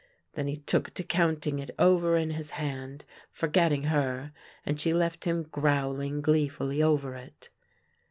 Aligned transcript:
Then 0.33 0.47
he 0.47 0.57
took 0.57 0.95
to 0.95 1.03
counting 1.03 1.59
it 1.59 1.69
over 1.77 2.17
in 2.17 2.31
his 2.31 2.49
hand, 2.49 3.05
forgetting 3.31 3.83
her, 3.83 4.31
and 4.65 4.81
she 4.81 4.95
left 4.95 5.25
him 5.25 5.43
growling 5.43 6.21
gleefully 6.23 6.81
over 6.81 7.13
it. 7.13 7.49